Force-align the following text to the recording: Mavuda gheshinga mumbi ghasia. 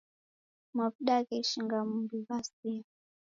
Mavuda 0.77 1.15
gheshinga 1.27 1.77
mumbi 1.87 2.17
ghasia. 2.27 2.85